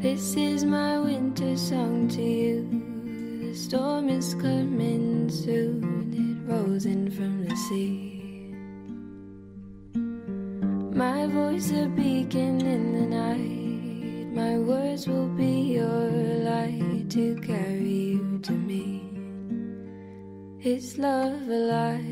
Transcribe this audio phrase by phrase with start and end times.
[0.00, 2.66] This is my winter song to you.
[3.40, 6.12] The storm is coming soon.
[6.12, 8.52] It rolls in from the sea.
[10.94, 14.32] My voice a beacon in the night.
[14.34, 16.10] My words will be your
[16.50, 19.02] light to carry you to me.
[20.62, 22.02] Is love alive?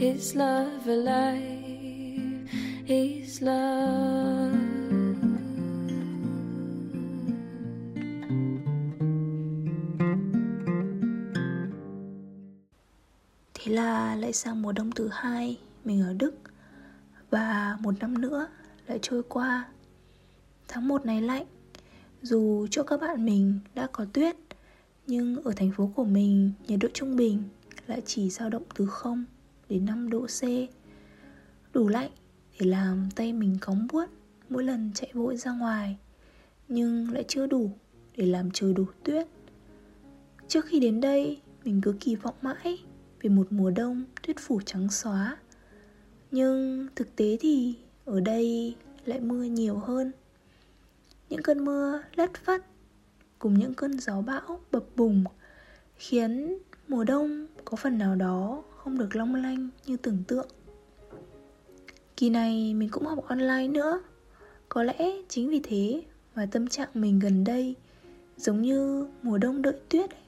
[0.00, 2.48] Is love alive?
[2.86, 3.97] Is love?
[13.68, 16.34] Thế là lại sang mùa đông thứ hai, Mình ở Đức.
[17.30, 18.48] Và một năm nữa
[18.86, 19.68] lại trôi qua.
[20.68, 21.46] Tháng 1 này lạnh,
[22.22, 24.36] Dù chỗ các bạn mình đã có tuyết,
[25.06, 27.42] Nhưng ở thành phố của mình, nhiệt độ trung bình
[27.86, 29.24] lại chỉ dao động từ 0
[29.68, 30.42] đến 5 độ C.
[31.72, 32.10] Đủ lạnh
[32.60, 34.06] để làm tay mình cóng buốt
[34.48, 35.96] mỗi lần chạy vội ra ngoài,
[36.68, 37.70] Nhưng lại chưa đủ
[38.16, 39.26] để làm trời đủ tuyết.
[40.48, 42.78] Trước khi đến đây, mình cứ kỳ vọng mãi
[43.22, 45.36] về một mùa đông tuyết phủ trắng xóa.
[46.30, 47.74] Nhưng thực tế thì
[48.04, 50.12] ở đây lại mưa nhiều hơn.
[51.28, 52.64] Những cơn mưa lất phất
[53.38, 55.24] cùng những cơn gió bão bập bùng
[55.96, 56.58] khiến
[56.88, 60.48] mùa đông có phần nào đó không được long lanh như tưởng tượng.
[62.16, 64.02] Kỳ này mình cũng học online nữa.
[64.68, 66.02] Có lẽ chính vì thế
[66.34, 67.74] mà tâm trạng mình gần đây
[68.36, 70.20] giống như mùa đông đợi tuyết ấy.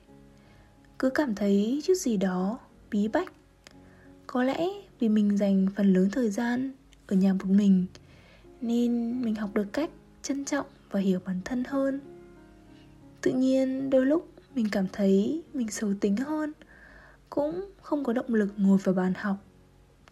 [0.98, 2.58] cứ cảm thấy chút gì đó
[2.90, 3.33] bí bách.
[4.27, 4.67] Có lẽ
[4.98, 6.73] vì mình dành phần lớn thời gian
[7.06, 7.86] ở nhà một mình,
[8.61, 9.90] nên mình học được cách
[10.23, 12.00] trân trọng và hiểu bản thân hơn.
[13.20, 16.52] Tự nhiên, đôi lúc mình cảm thấy mình xấu tính hơn,
[17.30, 19.36] cũng không có động lực ngồi vào bàn học.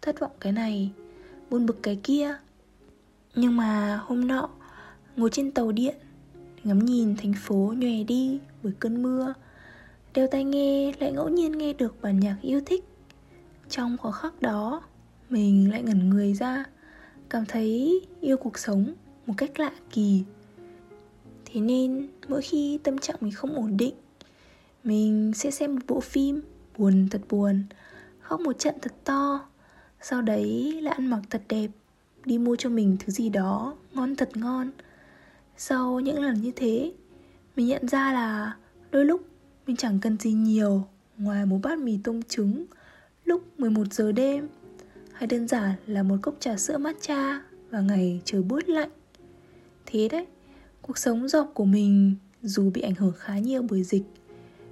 [0.01, 0.91] Thất vọng cái này,
[1.49, 2.37] buồn bực cái kia.
[3.35, 4.49] Nhưng mà hôm nọ,
[5.15, 5.95] ngồi trên tàu điện,
[6.63, 9.33] ngắm nhìn thành phố nhòe đi bởi cơn mưa
[10.13, 12.83] đeo tai nghe lại ngẫu nhiên nghe được bản nhạc yêu thích.
[13.69, 14.81] Trong khoảnh khắc đó,
[15.29, 16.63] mình lại ngẩn người ra,
[17.29, 18.93] cảm thấy yêu cuộc sống
[19.25, 20.23] một cách lạ kỳ.
[21.45, 23.93] Thế nên, mỗi khi tâm trạng mình không ổn định,
[24.83, 26.41] mình sẽ xem một bộ phim
[26.77, 27.63] buồn thật buồn,
[28.19, 29.49] khóc một trận thật to,
[30.01, 31.67] sau đấy là ăn mặc thật đẹp,
[32.25, 34.71] đi mua cho mình thứ gì đó ngon thật ngon.
[35.57, 36.93] Sau những lần như thế,
[37.55, 38.57] mình nhận ra là
[38.91, 39.21] đôi lúc
[39.69, 40.87] mình chẳng cần gì nhiều
[41.17, 42.65] ngoài một bát mì tôm trứng.
[43.25, 44.47] Lúc 11 giờ đêm
[45.13, 48.89] hay đơn giản là một cốc trà sữa matcha và ngày trời buốt lạnh.
[49.85, 50.25] Thế đấy,
[50.81, 54.03] cuộc sống dọc của mình dù bị ảnh hưởng khá nhiều bởi dịch.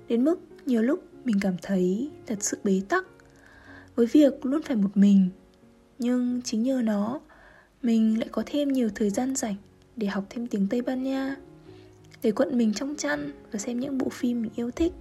[0.07, 3.05] Đến mức nhiều lúc mình cảm thấy thật sự bế tắc
[3.95, 5.29] với việc luôn phải một mình.
[5.99, 7.21] Nhưng chính nhờ nó
[7.81, 9.55] mình lại có thêm nhiều thời gian rảnh
[9.95, 11.35] để học thêm tiếng tây ban nha
[12.23, 14.93] để cuộn mình trong chăn và xem những bộ phim mình yêu thích.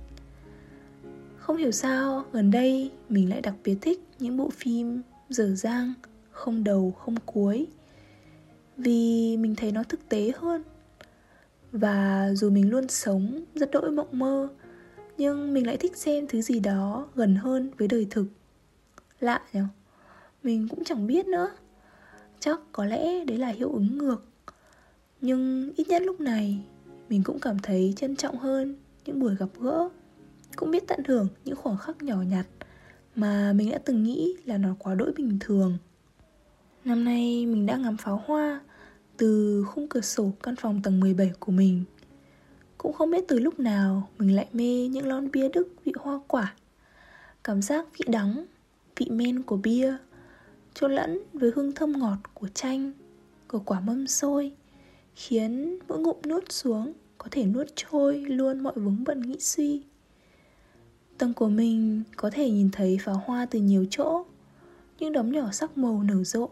[1.36, 5.92] Không hiểu sao, gần đây mình lại đặc biệt thích những bộ phim dở dang,
[6.30, 7.66] không đầu, không cuối.
[8.76, 10.62] Vì mình thấy nó thực tế hơn.
[11.72, 14.48] Và dù mình luôn sống rất đỗi mộng mơ,
[15.18, 18.26] nhưng mình lại thích xem thứ gì đó gần hơn với đời thực.
[19.20, 19.60] Lạ nhỉ?
[20.42, 21.50] Mình cũng chẳng biết nữa.
[22.40, 24.24] Chắc có lẽ đấy là hiệu ứng ngược.
[25.20, 26.64] Nhưng ít nhất lúc này
[27.08, 29.88] mình cũng cảm thấy trân trọng hơn những buổi gặp gỡ,
[30.56, 32.46] cũng biết tận hưởng những khoảng khắc nhỏ nhặt
[33.16, 35.78] mà mình đã từng nghĩ là nó quá đỗi bình thường.
[36.84, 38.60] Năm nay mình đã ngắm pháo hoa
[39.16, 41.84] từ khung cửa sổ căn phòng tầng 17 của mình.
[42.78, 46.20] Cũng không biết từ lúc nào mình lại mê những lon bia đức vị hoa
[46.28, 46.54] quả.
[47.44, 48.44] Cảm giác vị đắng,
[48.96, 49.96] vị men của bia,
[50.74, 52.92] trộn lẫn với hương thơm ngọt của chanh,
[53.48, 54.52] của quả mâm xôi
[55.16, 59.82] khiến mỗi ngụm nuốt xuống có thể nuốt trôi luôn mọi vướng bận nghĩ suy.
[61.18, 64.24] Tầng của mình có thể nhìn thấy pháo hoa từ nhiều chỗ
[64.98, 66.48] những đống nhỏ sắc màu nở rộ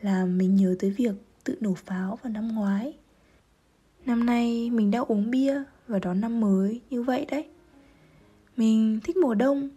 [0.00, 1.14] làm mình nhớ tới việc
[1.44, 2.94] tự nổ pháo vào năm ngoái.
[4.06, 7.48] Năm nay mình đã uống bia và đón năm mới như vậy đấy.
[8.56, 9.68] Mình thích mùa đông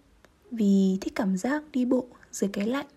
[0.52, 2.88] vì thích cảm giác đi bộ dưới cái lạnh.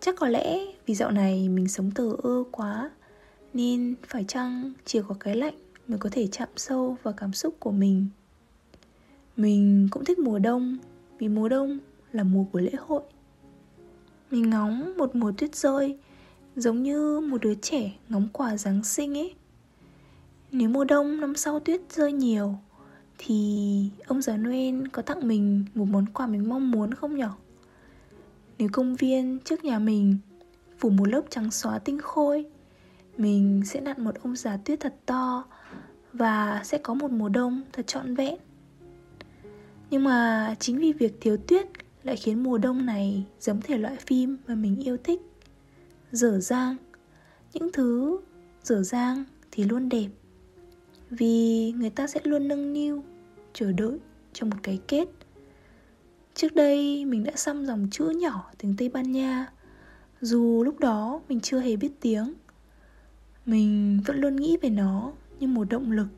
[0.00, 2.90] Chắc có lẽ vì dạo này mình sống tờ ơ quá.
[3.54, 5.54] Nên phải chăng chỉ có cái lạnh
[5.88, 8.06] mới có thể chạm sâu vào cảm xúc của mình?
[9.36, 10.78] Mình cũng thích mùa đông,
[11.18, 11.78] Vì mùa đông
[12.12, 13.02] là mùa của lễ hội.
[14.30, 15.98] Mình ngóng một mùa tuyết rơi,
[16.56, 19.34] Giống như một đứa trẻ ngóng quà Giáng sinh ấy.
[20.52, 22.54] Nếu mùa đông năm sau tuyết rơi nhiều,
[23.18, 27.30] Thì ông già Noel có tặng mình một món quà mình mong muốn không nhở?
[28.58, 30.18] Nếu công viên trước nhà mình
[30.78, 32.46] phủ một lớp trắng xóa tinh khôi
[33.18, 35.44] mình sẽ nặn một ông già tuyết thật to
[36.12, 38.38] Và sẽ có một mùa đông thật trọn vẹn.
[39.90, 41.66] Nhưng mà chính vì việc thiếu tuyết
[42.02, 45.20] lại khiến mùa đông này giống thể loại phim mà mình yêu thích.
[46.12, 46.76] Dở dang.
[47.52, 48.20] Những thứ
[48.62, 50.08] dở dang thì luôn đẹp,
[51.10, 53.02] vì người ta sẽ luôn nâng niu,
[53.52, 53.98] chờ đợi
[54.32, 55.08] cho một cái kết.
[56.34, 59.52] Trước đây mình đã xăm dòng chữ nhỏ tiếng tây ban nha,
[60.20, 62.34] dù lúc đó mình chưa hề biết tiếng
[63.46, 66.08] mình vẫn luôn nghĩ về nó như một động lực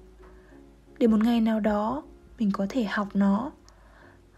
[0.98, 2.02] để một ngày nào đó
[2.38, 3.52] mình có thể học nó.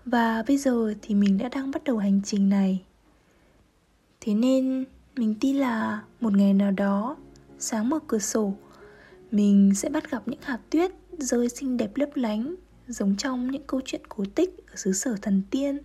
[0.05, 2.83] Và bây giờ thì mình đã đang bắt đầu hành trình này.
[4.21, 4.85] Thế nên
[5.17, 7.17] mình tin là một ngày nào đó,
[7.59, 8.55] sáng mở cửa sổ,
[9.31, 12.55] mình sẽ bắt gặp những hạt tuyết rơi xinh đẹp lấp lánh
[12.89, 15.79] giống trong những câu chuyện cổ tích ở xứ sở thần tiên.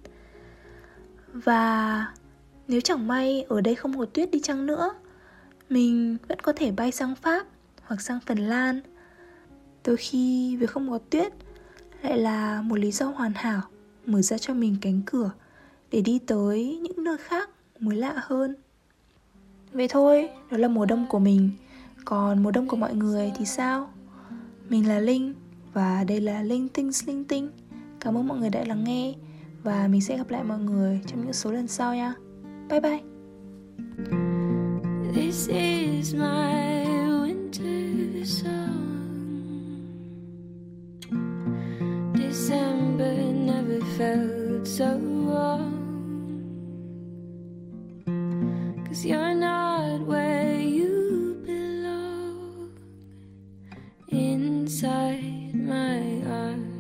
[1.33, 2.07] Và
[2.67, 4.91] nếu chẳng may ở đây không có tuyết đi chăng nữa
[5.71, 7.47] mình vẫn có thể bay sang pháp
[7.83, 8.79] hoặc sang phần lan.
[9.85, 11.33] Đôi khi việc không có tuyết
[12.01, 13.61] lại là một lý do hoàn hảo
[14.05, 15.31] mở ra cho mình cánh cửa
[15.91, 18.55] để đi tới những nơi khác mới lạ hơn.
[19.73, 21.49] Vậy thôi, đó là mùa đông của mình.
[22.05, 23.89] Còn mùa đông của mọi người thì sao?
[24.69, 25.33] Mình là Linh
[25.73, 27.49] Và đây là Linh Tinh Linh Tinh
[27.99, 29.13] Cảm ơn mọi người đã lắng nghe
[29.63, 32.13] Và mình sẽ gặp lại mọi người trong những số lần sau nha.
[32.69, 34.20] Bye bye.
[35.11, 36.85] This is my
[37.19, 39.83] winter song.
[42.15, 45.75] December never felt so warm.
[48.87, 52.71] Cause you're not where you belong.
[54.07, 56.70] Inside my arms.